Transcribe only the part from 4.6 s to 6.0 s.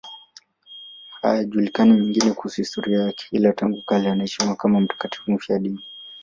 mtakatifu mfiadini.